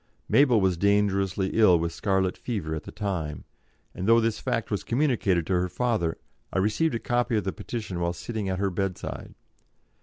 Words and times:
Mabel 0.27 0.59
was 0.59 0.77
dangerously 0.77 1.49
ill 1.53 1.77
with 1.77 1.91
scarlet 1.93 2.35
fever 2.35 2.73
at 2.73 2.85
the 2.85 2.91
time, 2.91 3.43
and 3.93 4.07
though 4.07 4.19
this 4.19 4.39
fact 4.39 4.71
was 4.71 4.83
communicated 4.83 5.45
to 5.45 5.53
her 5.53 5.69
father 5.69 6.17
I 6.51 6.57
received 6.57 6.95
a 6.95 6.99
copy 6.99 7.37
of 7.37 7.43
the 7.43 7.53
petition 7.53 7.99
while 7.99 8.13
sitting 8.13 8.49
at 8.49 8.57
her 8.57 8.71
bedside. 8.71 9.35